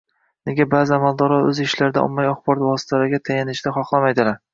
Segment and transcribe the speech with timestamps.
[0.49, 4.41] Nega ba'zi amaldorlar o'z ishlarida ommaviy axborot vositalariga tayanishni xohlamaydilar?